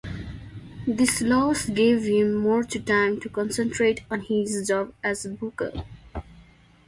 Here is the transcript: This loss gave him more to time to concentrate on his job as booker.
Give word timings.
This 0.87 1.21
loss 1.21 1.67
gave 1.67 2.05
him 2.05 2.33
more 2.33 2.63
to 2.63 2.79
time 2.79 3.19
to 3.19 3.29
concentrate 3.29 4.01
on 4.09 4.21
his 4.21 4.67
job 4.67 4.95
as 5.03 5.27
booker. 5.27 5.83